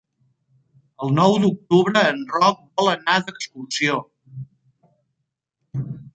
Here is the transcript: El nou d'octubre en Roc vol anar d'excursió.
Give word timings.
El 1.07 1.11
nou 1.17 1.35
d'octubre 1.43 2.03
en 2.13 2.23
Roc 2.39 2.65
vol 2.81 2.91
anar 2.95 3.19
d'excursió. 3.29 4.01